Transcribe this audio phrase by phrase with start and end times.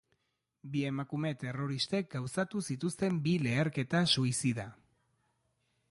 [0.75, 4.71] Bi emakume terroristek gauzatu zituzten bi leherketa-suizida.